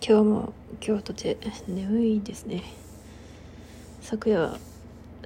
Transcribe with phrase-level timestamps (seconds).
[0.00, 0.52] 今日も
[0.86, 1.36] 今日とて
[1.66, 2.62] 眠いですね。
[4.02, 4.58] 昨夜は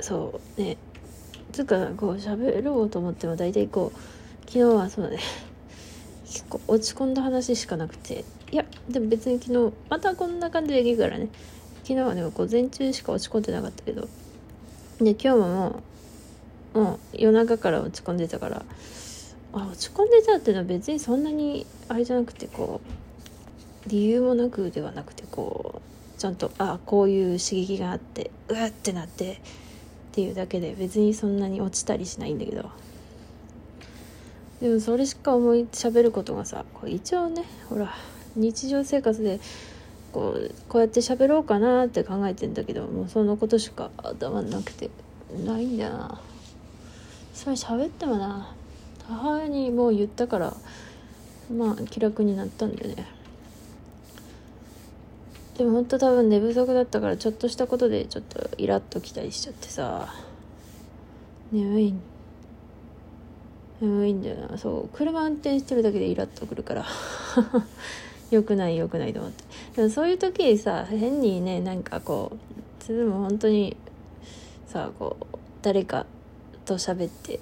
[0.00, 0.77] そうね。
[1.53, 3.98] つうかこう喋ろうと思っても大体こう
[4.46, 5.19] 昨日はそうだね。
[6.25, 8.25] 結 構落ち込んだ話しかなくて。
[8.53, 11.29] いやでも別に昨日またこんな感じでいいからね。
[11.82, 14.09] 昨日はでも午前中しか落ち込んでなかったけど。
[15.00, 15.82] で今日もも
[16.75, 18.64] うもう夜中から落ち込んでたから。
[19.52, 23.00] あ落ち込んでたっていうのは別にそんなにあれじゃなくてこう
[23.87, 25.80] 理由もなくではなくてこ
[26.17, 29.37] うちゃんとあこういう刺激があってうわってなってっ
[30.12, 32.71] ていうだけで別にそんなに落ちたりしないんだけど。
[34.61, 37.95] でもそれしか思い喋ることがさこう一応ねほら
[38.37, 39.41] 日常生活で
[40.12, 44.91] こうこうやって喋ろうかなって考えてんだけどもうそのことしか頭なくて
[45.47, 46.21] ないんだよな。
[47.33, 48.55] それ喋ってもな
[49.09, 50.55] 母親にもう言ったから
[51.51, 53.07] まあ気楽になったんだよね。
[55.60, 60.09] でもほんと多分寝不足だったからちょっとしたことでちょっとイラッときたりしちゃってさ。
[61.52, 61.95] 眠い。
[63.82, 64.56] 眠いんだよな。
[64.56, 64.97] そう。
[64.97, 66.87] 車運転してるだけでイラッとくるから。
[68.32, 69.44] よくないよくないと思って。
[69.76, 72.32] でもそういう時にさ変にねなんかこ
[72.88, 73.76] うでも本当に
[74.66, 76.06] さこう誰か
[76.65, 77.38] と喋って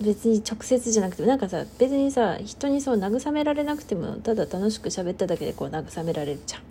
[0.00, 6.62] 別に直接じゃなくてなんかさ別にさ人にそう慰められなくてもただ楽しく喋っただけでこう慰められるじゃん。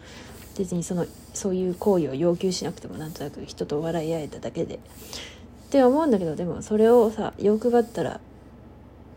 [0.58, 4.76] 別にそのそういう行為を要求しなくてもなんとなく人と笑い合えただけで。
[4.76, 4.80] っ
[5.70, 8.20] て思うんだけどでもそれをさ欲張ったら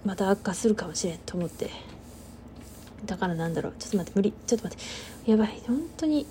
[0.04, 1.70] また悪化するかもしれんと思って。
[3.06, 3.72] だからなんだろう。
[3.78, 4.32] ちょっと待って無理。
[4.46, 4.78] ちょっと待っ
[5.24, 5.30] て。
[5.30, 5.62] やばい。
[5.66, 6.26] 本当に。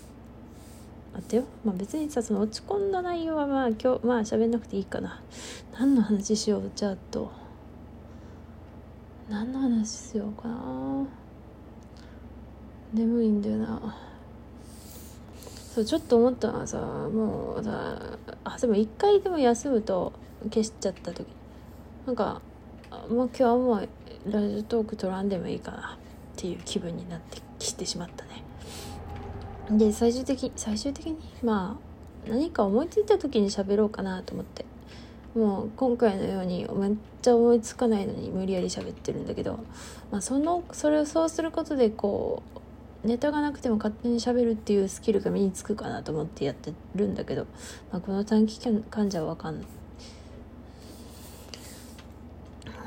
[1.13, 1.43] 待ってよ。
[1.65, 5.19] まあ別にさその落ち込んだ内容はまあ今日まあ喋んなくていいかな。
[5.77, 6.71] 何の話しよう。
[6.75, 7.40] じゃあと。
[9.31, 11.07] 何の話しようかな。
[12.93, 13.95] 眠いんだよな。
[15.73, 20.11] そうちょっと思ったのはさもうさあでも一回でも休むと
[20.49, 21.25] 消しちゃった時。
[22.05, 22.41] なんか
[23.09, 23.89] もう今日はもう
[24.29, 25.81] ラジオトーク取らんでもいいかなっ
[26.35, 28.43] ていう気分になってきてしまったね。
[29.77, 31.79] で最終的最終的にま
[32.27, 34.65] あ何か思いついた時に喋ろうかなと思って。
[35.35, 39.59] もう今回のようにめっちゃ思いつかないのに無理やり喋ってるんだけど、
[40.11, 42.43] まあ、そのそれをそうすることでこ
[43.03, 47.47] うネタがなくても勝手に喋るっていうスキルが身につくかなと思ってやってるんだけど、
[47.91, 48.59] まあ、この短期
[48.89, 49.65] 間じゃ分かんない。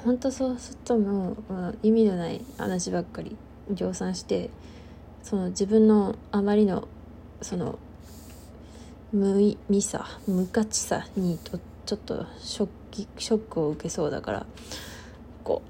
[0.05, 3.37] 本当そうするともう、まあ、意味のない話ばっかり
[3.71, 4.51] 量産して
[5.23, 6.87] その自分のあまりの
[7.41, 7.79] その
[9.13, 12.69] 無意味さ無価値さにとってちょっとショッ
[13.19, 14.47] ショックを受けそうだから
[15.43, 15.63] こ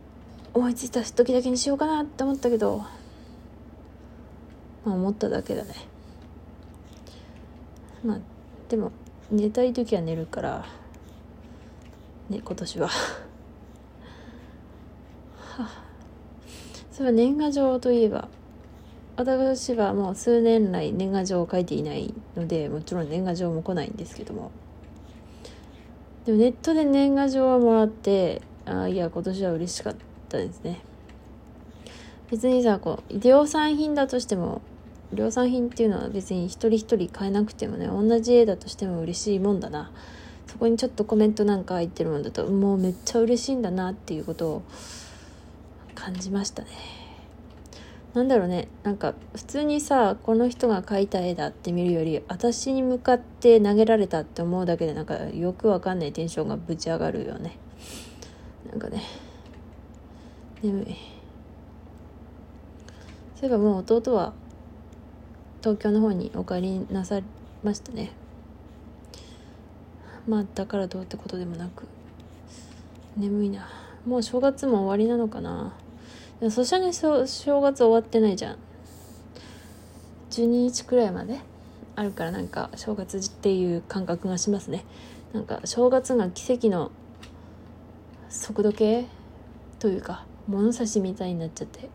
[0.54, 2.84] う思いついた時だけにしようかなって思ったけど
[4.84, 5.74] まあ思っただけだね。
[8.04, 8.18] まあ
[8.68, 8.92] でも
[9.30, 10.66] 寝たい時は寝るから
[12.28, 12.90] ね今年は。
[16.92, 18.28] そういえば年賀状といえば
[19.16, 24.50] 私はもう数年来年賀状を書いていないのでもちろん年賀状も来ないんですけども
[26.24, 29.96] でもネットで年賀状をもらってああいや今年は嬉しかっ
[30.28, 30.80] たですね。
[32.30, 34.62] 別にさこう量産品だとしても
[35.12, 39.90] 量産品っていうのは別に一人一人買えなくてもね同じ絵だとしても嬉しいもんだな。
[40.46, 44.62] そこにちょっとコメントなんか入ってるもんだともうめっちゃ嬉しいんだなっていうことを
[45.94, 47.03] 感じましたね。
[48.14, 48.68] なんだろうね。
[48.84, 57.58] なんか普通にさこの人が描いた絵だって見るより私に向かって投げられたって思うだけでなんかよくわかんないテンションがぶち上がるよね。
[58.70, 59.02] なんかね。
[60.62, 60.96] 眠い
[63.34, 64.32] そういえばもう弟は
[65.60, 67.24] 東京の方にお帰りなさい
[67.62, 68.12] ましたね。
[70.28, 71.86] まあだからどうってことでもなく。
[73.16, 73.68] 眠いな。
[74.06, 75.74] もう正月も終わりなのかな。
[76.40, 78.56] でもそしたら正月終わってないじゃん。
[80.30, 81.40] 12日くらいまで？
[81.96, 84.84] あるからなんか正月っていう感覚がしますね。
[85.32, 86.90] なんか正月が奇跡の
[88.28, 89.06] 速度計
[89.78, 91.88] というか物差しみたいになっちゃって。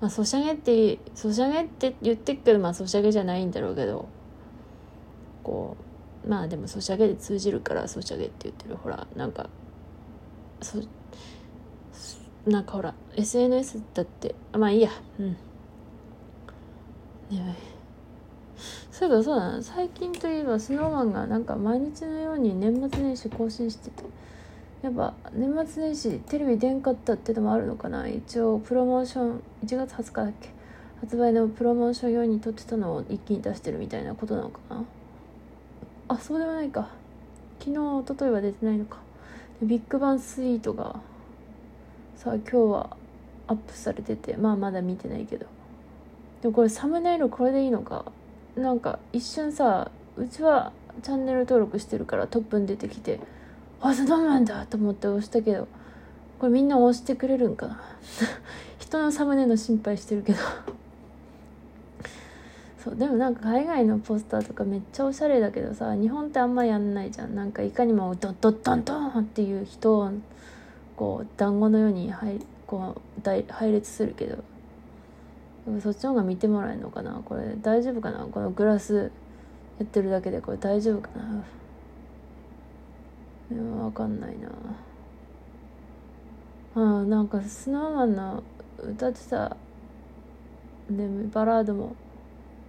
[0.00, 4.08] まあソシャゲってソシャゲって言ってるけどまあソシャゲじゃないんだろうけど。
[5.42, 5.76] こ
[6.26, 8.76] うまあでもソシャゲで通じるからソシャゲって言ってる。
[8.76, 9.48] ほらなんか
[10.60, 10.78] そ
[12.46, 14.90] なんかほら SNS だってまあいいや。
[15.18, 15.36] うん。
[17.30, 17.54] 眠い
[18.90, 19.52] そういえばそうだ。
[19.52, 24.04] な最近といえば SnowMan がなんか毎日のように年末年始更新してて。
[24.82, 28.08] やっぱ年末年始テレビ出んかったってのもあるのかな。
[28.08, 30.48] 一応プロモーション1月20日だっけ。
[31.02, 34.84] 発売のプロモーション用に撮ってたのを一気に出してるみたいなことなのかな。
[36.08, 36.88] あそうでもないか。
[37.58, 38.98] 昨日一昨日は出てないのか。
[39.62, 40.98] ビッグバンスイートが
[42.22, 42.98] さあ今日は
[43.46, 45.46] アップされててまあまだ見てないけど。
[46.42, 48.04] でもこれサムネイルこれでいいのか。
[48.56, 50.70] なんか一瞬さうちは
[51.02, 53.20] チャンネル登録してるからトップに出てきて
[53.80, 55.66] あそんなんだと思って押したけど
[56.38, 57.80] これみんな押してくれるんかな。
[58.78, 60.38] 人のサムネの心配してるけど。
[62.84, 67.34] そうでもなんか海外のポスターとかめっちゃおしゃれだけどさ日本ってあんまやんないじゃん。
[67.34, 70.10] なんかいかにもドッドッドンドンっていう人を
[71.00, 74.44] こう団子のように入こう大配列するけど
[75.80, 77.22] そっちの方が見てもらえるのかな？
[77.24, 78.26] これ大丈夫かな？
[78.26, 79.10] このグラス
[79.78, 81.42] やってるだけでこれ大丈夫かな？
[83.48, 84.50] 分かんないな。
[86.74, 88.42] あなんかスノーマンの
[88.78, 89.56] 歌ってた。
[90.90, 91.96] でバラードも。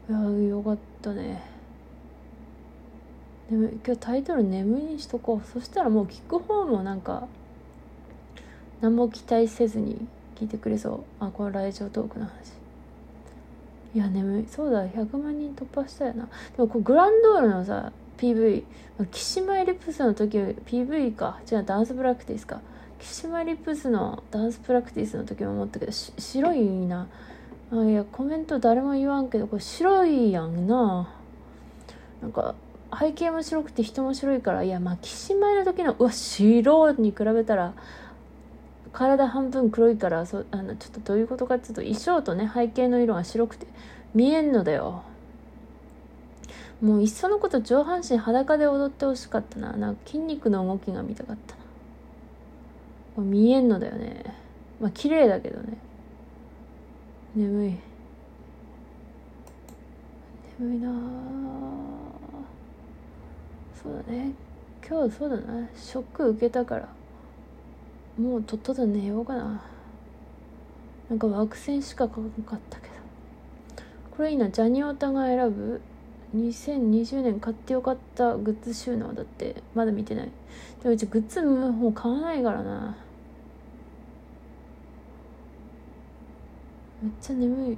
[0.10, 1.44] いやよかったね。
[3.50, 5.48] でも今日タイトル「眠い」にしとこう。
[5.51, 7.28] そしたらもう聞く方もなんか
[8.81, 11.00] 何も期待せずに聞いてくれそう。
[11.19, 12.31] あこの来場トークの話。
[13.94, 14.48] いや眠い。
[14.50, 16.25] そうだ100万人突破したよな。
[16.25, 18.63] でもこう Grandeur のさ PV
[19.12, 21.39] Kissin' My Lips の時 PV か。
[21.51, 22.62] 違うダンスプラクティスか。
[23.00, 27.07] Kissin' My Lips のダンスプラクティスの時も思ったけど白いな。
[27.72, 31.13] あいやコメント誰も言わんけどこれ白いやんな。
[32.22, 32.56] なんか
[33.00, 37.74] 背景も白くて人も白いからいやまあキシマイの時のうわ白に比べたら
[38.93, 43.65] 体半分黒いからそあのちょっとどういうことかっていうと衣装とね背景の色が白くて
[44.13, 45.03] 見えんのだよ。
[46.81, 49.73] もういっそのこと上半身裸で踊ってほしかったな。
[49.73, 53.23] なんか筋肉の動きが見たかったな。
[53.23, 54.23] 見えんのだよね。
[54.79, 55.77] まあ綺麗だけどね。
[57.35, 57.77] 眠い。
[60.59, 60.91] 眠いな
[63.81, 64.31] そうだね。
[64.87, 65.67] 今日そうだな。
[65.75, 67.00] ショック受けたから。
[68.17, 69.63] もうとっとと寝ようかな。
[71.09, 72.93] なんか枠線しか書かなかったけど。
[74.15, 75.81] これいいなジャニオタが選ぶ
[76.35, 79.61] ？2020年買ってよかったグッズ収納だって。
[79.73, 80.31] まだ見てない。
[80.81, 82.97] でもうちグッズもう買わないからな。
[87.01, 87.77] めっちゃ眠い。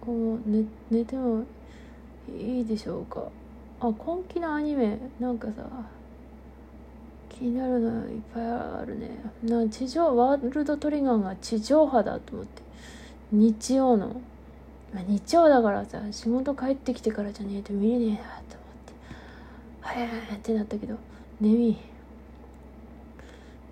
[0.00, 1.44] こう寝寝ても
[2.28, 3.28] いいでしょうか。
[3.80, 4.98] あ今期のアニメ。
[5.18, 5.68] なんかさ
[7.38, 9.10] 気になるのいっぱいあるね。
[9.44, 12.62] な地上ワールドトリガーが地上波だと思って。
[13.30, 14.20] 日曜の。
[15.06, 18.38] 日曜だからさ仕事帰ってきてからじゃねえと見れねえなと思っ
[18.86, 18.92] て。
[19.80, 20.96] 早いってなったけど。
[21.40, 21.76] 眠い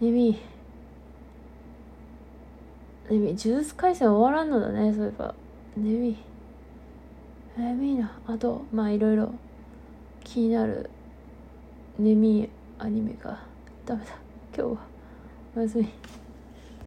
[0.01, 0.39] 眠い
[3.11, 5.35] 眠いジュース回線終わらんのだねそういえば。
[5.77, 6.17] 眠い
[7.57, 8.17] 眠いな。
[8.29, 9.35] あとまあいろいろ
[10.23, 10.89] 気になる。
[11.99, 12.49] 眠い
[12.79, 13.43] アニメが
[13.87, 14.11] ダメだ。
[14.57, 14.79] 今日は
[15.57, 16.26] おやすみ。